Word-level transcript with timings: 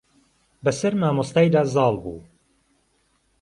بە 0.63 0.71
سەر 0.79 0.93
مامۆستای 1.01 1.49
دا 1.55 1.61
زاڵ 1.73 1.93
بوو. 2.03 2.17